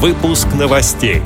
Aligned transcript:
Выпуск 0.00 0.46
новостей. 0.56 1.22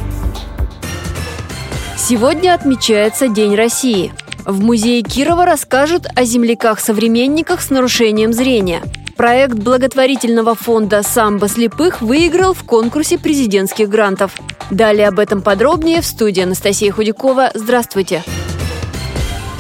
Сегодня 1.95 2.55
отмечается 2.55 3.29
День 3.29 3.55
России. 3.55 4.15
В 4.47 4.63
музее 4.63 5.03
Кирова 5.03 5.45
расскажут 5.45 6.07
о 6.17 6.25
земляках-современниках 6.25 7.61
с 7.61 7.69
нарушением 7.69 8.33
зрения. 8.33 8.81
Проект 9.15 9.57
благотворительного 9.57 10.55
фонда 10.55 11.03
«Самбо 11.03 11.49
слепых» 11.49 12.01
выиграл 12.01 12.55
в 12.55 12.65
конкурсе 12.65 13.19
президентских 13.19 13.91
грантов. 13.91 14.33
Далее 14.71 15.09
об 15.09 15.19
этом 15.19 15.43
подробнее 15.43 16.01
в 16.01 16.07
студии 16.07 16.43
Анастасия 16.43 16.93
Худякова. 16.93 17.51
Здравствуйте! 17.53 18.25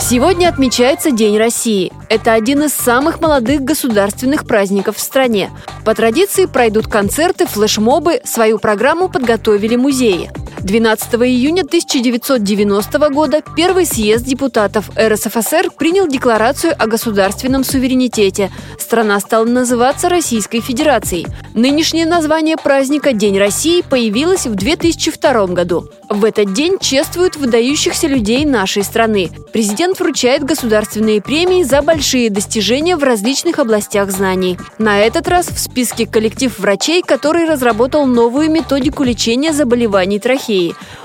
Сегодня 0.00 0.48
отмечается 0.48 1.10
День 1.10 1.36
России. 1.36 1.92
Это 2.08 2.32
один 2.32 2.62
из 2.62 2.72
самых 2.72 3.20
молодых 3.20 3.62
государственных 3.62 4.46
праздников 4.46 4.96
в 4.96 5.00
стране. 5.00 5.50
По 5.84 5.94
традиции 5.94 6.46
пройдут 6.46 6.86
концерты, 6.86 7.46
флешмобы, 7.46 8.20
свою 8.24 8.58
программу 8.58 9.08
подготовили 9.08 9.76
музеи. 9.76 10.30
12 10.64 11.14
июня 11.14 11.62
1990 11.62 13.08
года 13.10 13.42
первый 13.56 13.84
съезд 13.84 14.24
депутатов 14.24 14.90
РСФСР 14.96 15.72
принял 15.76 16.06
декларацию 16.06 16.72
о 16.78 16.86
государственном 16.86 17.64
суверенитете. 17.64 18.50
Страна 18.78 19.18
стала 19.18 19.44
называться 19.44 20.08
Российской 20.08 20.60
Федерацией. 20.60 21.26
Нынешнее 21.54 22.06
название 22.06 22.56
праздника 22.56 23.12
«День 23.12 23.38
России» 23.38 23.82
появилось 23.82 24.46
в 24.46 24.54
2002 24.54 25.46
году. 25.48 25.88
В 26.08 26.24
этот 26.24 26.52
день 26.52 26.78
чествуют 26.78 27.36
выдающихся 27.36 28.06
людей 28.06 28.44
нашей 28.44 28.84
страны. 28.84 29.30
Президент 29.52 29.98
вручает 29.98 30.44
государственные 30.44 31.22
премии 31.22 31.62
за 31.62 31.82
большие 31.82 32.30
достижения 32.30 32.96
в 32.96 33.02
различных 33.02 33.58
областях 33.58 34.10
знаний. 34.10 34.58
На 34.78 35.00
этот 35.00 35.26
раз 35.26 35.48
в 35.48 35.58
списке 35.58 36.06
коллектив 36.06 36.56
врачей, 36.58 37.02
который 37.02 37.48
разработал 37.48 38.06
новую 38.06 38.50
методику 38.50 39.02
лечения 39.02 39.52
заболеваний 39.52 40.20
трахеи, 40.20 40.51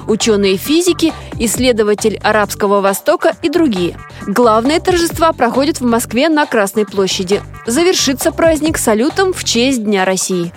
ученые 0.07 0.57
физики, 0.57 1.13
исследователь 1.39 2.19
Арабского 2.23 2.81
Востока 2.81 3.35
и 3.41 3.49
другие. 3.49 3.97
Главные 4.25 4.79
торжества 4.79 5.33
проходят 5.33 5.79
в 5.79 5.85
Москве 5.85 6.29
на 6.29 6.45
Красной 6.45 6.85
площади. 6.85 7.41
Завершится 7.65 8.31
праздник 8.31 8.77
салютом 8.77 9.33
в 9.33 9.43
честь 9.43 9.83
Дня 9.83 10.05
России. 10.05 10.53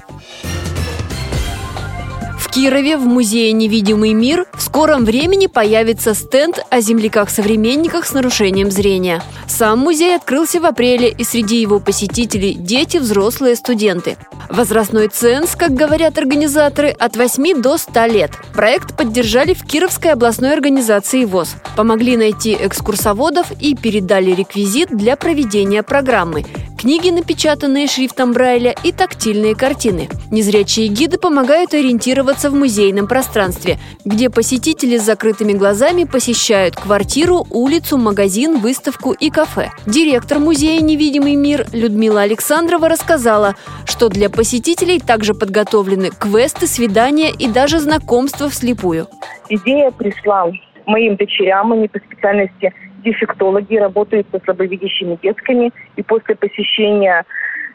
Кирове 2.51 2.97
в 2.97 3.07
музее 3.07 3.53
«Невидимый 3.53 4.13
мир» 4.13 4.45
в 4.53 4.61
скором 4.61 5.05
времени 5.05 5.47
появится 5.47 6.15
стенд 6.15 6.59
о 6.69 6.81
земляках-современниках 6.81 8.05
с 8.05 8.13
нарушением 8.13 8.73
зрения. 8.73 9.23
Сам 9.47 9.79
музей 9.79 10.17
открылся 10.17 10.61
в 10.61 10.65
апреле, 10.65 11.11
и 11.11 11.23
среди 11.23 11.61
его 11.61 11.79
посетителей– 11.79 12.55
дети, 12.59 12.97
взрослые, 12.97 13.55
студенты. 13.55 14.17
Возрастной 14.49 15.07
ценз, 15.07 15.55
как 15.55 15.75
говорят 15.75 16.19
организаторы, 16.19 16.89
от 16.89 17.17
8 17.17 17.63
до 17.63 17.79
100 17.79 18.07
лет. 18.07 18.33
Проект 18.53 18.97
поддержали 18.97 19.55
в 19.55 19.65
Кировской 19.65 20.11
областной 20.11 20.53
организации 20.53 21.25
ВОЗ. 21.25 21.55
Помогли 21.77 22.17
найти 22.17 22.57
экскурсоводов 22.61 23.53
и 23.61 23.77
передали 23.77 24.33
реквизит 24.33 24.89
для 24.91 25.15
проведения 25.15 25.85
программы 25.85 26.45
книги, 26.81 27.11
напечатанные 27.11 27.87
шрифтом 27.87 28.33
Брайля, 28.33 28.75
и 28.83 28.91
тактильные 28.91 29.55
картины. 29.55 30.09
Незрячие 30.31 30.89
гиды 30.89 31.19
помогают 31.19 31.75
ориентироваться 31.75 32.51
в 32.51 32.55
музейном 32.55 33.07
пространстве, 33.07 33.79
где 34.07 34.31
посетители 34.31 34.97
с 34.97 35.03
закрытыми 35.03 35.53
глазами 35.53 36.05
посещают 36.05 36.77
квартиру, 36.77 37.47
улицу, 37.51 37.99
магазин, 37.99 38.61
выставку 38.61 39.13
и 39.13 39.29
кафе. 39.29 39.73
Директор 39.85 40.39
музея 40.39 40.81
«Невидимый 40.81 41.35
мир» 41.35 41.67
Людмила 41.73 42.23
Александрова 42.23 42.89
рассказала, 42.89 43.57
что 43.85 44.09
для 44.09 44.31
посетителей 44.31 45.01
также 45.01 45.35
подготовлены 45.35 46.11
квесты, 46.11 46.67
свидания 46.67 47.31
и 47.31 47.47
даже 47.47 47.79
знакомства 47.79 48.49
вслепую. 48.49 49.07
Идея 49.51 49.91
пришла 49.91 50.47
моим 50.91 51.17
дочерям, 51.17 51.73
они 51.73 51.89
по 51.89 51.99
специальности 51.99 52.73
дефектологи, 53.05 53.77
работают 53.77 54.27
со 54.31 54.41
слабовидящими 54.41 55.19
детками. 55.23 55.71
И 55.97 56.03
после 56.03 56.35
посещения 56.35 57.25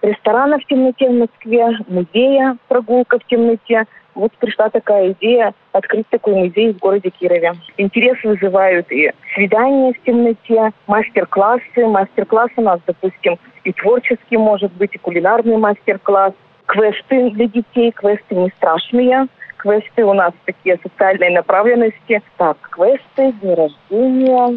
ресторана 0.01 0.59
в 0.59 0.65
темноте 0.65 1.09
в 1.09 1.13
Москве, 1.13 1.77
музея 1.87 2.57
«Прогулка 2.67 3.19
в 3.19 3.25
темноте», 3.25 3.85
вот 4.15 4.31
пришла 4.37 4.69
такая 4.69 5.11
идея 5.11 5.53
открыть 5.73 6.07
такой 6.09 6.35
музей 6.35 6.73
в 6.73 6.77
городе 6.77 7.09
Кирове. 7.09 7.51
Интерес 7.77 8.17
вызывают 8.23 8.89
и 8.89 9.11
свидания 9.33 9.91
в 9.93 10.01
темноте, 10.05 10.71
мастер-классы. 10.87 11.85
Мастер-класс 11.85 12.49
у 12.55 12.61
нас, 12.61 12.79
допустим, 12.87 13.37
и 13.65 13.73
творческий 13.73 14.37
может 14.37 14.71
быть, 14.73 14.95
и 14.95 14.97
кулинарный 14.97 15.57
мастер-класс. 15.57 16.33
Квесты 16.65 17.29
для 17.31 17.47
детей, 17.47 17.91
квесты 17.91 18.35
не 18.35 18.49
страшные. 18.57 19.27
Квесты 19.65 20.05
у 20.05 20.13
нас 20.13 20.31
такие 20.45 20.77
социальные 20.83 21.31
направленности. 21.31 22.21
Так, 22.37 22.55
квесты, 22.69 23.31
дни 23.41 23.55
рождения, 23.55 24.55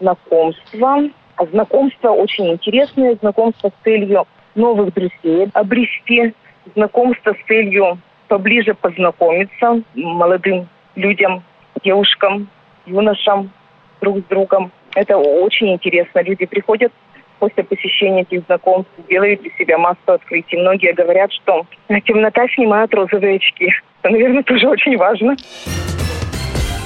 знакомства. 0.00 1.10
Знакомства 1.52 2.08
очень 2.12 2.52
интересные, 2.52 3.16
знакомства 3.16 3.68
с 3.68 3.84
целью 3.84 4.26
новых 4.54 4.94
друзей 4.94 5.50
обрести, 5.52 6.32
знакомство 6.74 7.34
с 7.34 7.46
целью 7.46 7.98
поближе 8.28 8.72
познакомиться 8.72 9.82
молодым 9.94 10.66
людям, 10.94 11.42
девушкам, 11.84 12.48
юношам 12.86 13.50
друг 14.00 14.20
с 14.20 14.22
другом. 14.22 14.72
Это 14.94 15.18
очень 15.18 15.74
интересно. 15.74 16.22
Люди 16.22 16.46
приходят 16.46 16.90
после 17.38 17.64
посещения 17.64 18.22
этих 18.22 18.44
знакомств, 18.46 18.90
делают 19.08 19.42
для 19.42 19.50
себя 19.58 19.78
массу 19.78 19.98
открытий. 20.06 20.56
Многие 20.56 20.92
говорят, 20.92 21.32
что 21.32 21.66
темнота 22.04 22.46
снимает 22.54 22.92
розовые 22.94 23.36
очки. 23.36 23.70
Это, 24.02 24.12
наверное, 24.12 24.42
тоже 24.42 24.68
очень 24.68 24.96
важно. 24.96 25.36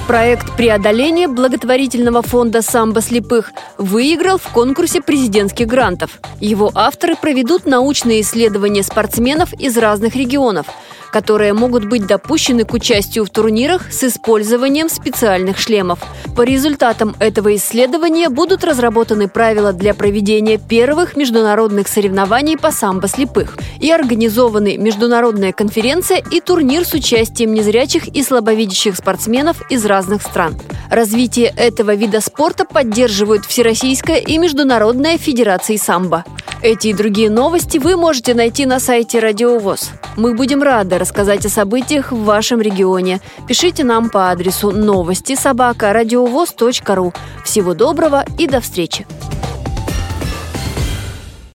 Проект 0.07 0.57
преодоления 0.57 1.27
благотворительного 1.27 2.21
фонда 2.21 2.61
«Самбо 2.61 3.01
слепых» 3.01 3.51
выиграл 3.77 4.39
в 4.39 4.51
конкурсе 4.51 5.01
президентских 5.01 5.67
грантов. 5.67 6.19
Его 6.41 6.69
авторы 6.75 7.15
проведут 7.15 7.65
научные 7.65 8.21
исследования 8.21 8.83
спортсменов 8.83 9.53
из 9.53 9.77
разных 9.77 10.15
регионов– 10.15 10.65
которые 11.11 11.53
могут 11.53 11.85
быть 11.85 12.07
допущены 12.07 12.63
к 12.63 12.73
участию 12.73 13.25
в 13.25 13.29
турнирах 13.29 13.91
с 13.91 14.03
использованием 14.03 14.89
специальных 14.89 15.57
шлемов. 15.59 15.99
По 16.35 16.43
результатам 16.43 17.15
этого 17.19 17.55
исследования 17.55 18.29
будут 18.29 18.63
разработаны 18.63 19.27
правила 19.27 19.73
для 19.73 19.93
проведения 19.93 20.57
первых 20.57 21.15
международных 21.15 21.87
соревнований 21.87 22.57
по 22.57 22.71
самбо 22.71 23.07
слепых 23.07 23.57
и 23.79 23.91
организованы 23.91 24.77
международная 24.77 25.51
конференция 25.51 26.23
и 26.31 26.39
турнир 26.39 26.85
с 26.85 26.93
участием 26.93 27.53
незрячих 27.53 28.07
и 28.07 28.23
слабовидящих 28.23 28.95
спортсменов 28.95 29.69
из 29.69 29.85
разных 29.85 30.21
стран. 30.21 30.55
Развитие 30.89 31.53
этого 31.55 31.95
вида 31.95 32.21
спорта 32.21 32.65
поддерживают 32.65 33.45
Всероссийская 33.45 34.17
и 34.17 34.37
Международная 34.37 35.17
Федерация 35.17 35.77
самбо. 35.77 36.25
Эти 36.61 36.89
и 36.89 36.93
другие 36.93 37.29
новости 37.29 37.79
вы 37.79 37.95
можете 37.95 38.35
найти 38.35 38.65
на 38.65 38.79
сайте 38.79 39.19
Радиовоз. 39.19 39.89
Мы 40.15 40.35
будем 40.35 40.61
рады 40.61 40.97
рассказать 41.01 41.45
о 41.45 41.49
событиях 41.49 42.11
в 42.11 42.23
вашем 42.23 42.61
регионе. 42.61 43.19
Пишите 43.47 43.83
нам 43.83 44.09
по 44.09 44.29
адресу 44.29 44.71
новости 44.71 45.35
собака 45.35 45.91
ру. 46.95 47.13
Всего 47.43 47.73
доброго 47.73 48.23
и 48.37 48.47
до 48.47 48.61
встречи! 48.61 49.05